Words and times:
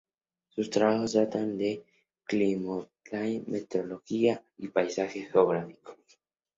Sus 0.49 0.71
trabajos 0.71 1.11
tratan 1.11 1.59
de 1.59 1.85
Climatología, 2.23 3.43
Meteorología 3.45 4.43
y 4.57 4.69
Paisaje 4.69 5.29
Geográfico. 5.31 5.95